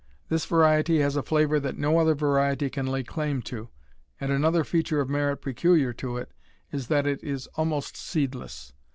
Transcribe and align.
This 0.29 0.45
variety 0.47 0.97
has 1.01 1.15
a 1.15 1.21
flavor 1.21 1.59
that 1.59 1.77
no 1.77 1.99
other 1.99 2.15
variety 2.15 2.71
can 2.71 2.87
lay 2.87 3.03
claim 3.03 3.43
to, 3.43 3.69
and 4.19 4.31
another 4.31 4.63
feature 4.63 4.99
of 4.99 5.11
merit 5.11 5.43
peculiar 5.43 5.93
to 5.93 6.17
it 6.17 6.31
is 6.71 6.87
that 6.87 7.05
it 7.05 7.23
is 7.23 7.45
almost 7.53 7.95
seedless. 7.95 8.73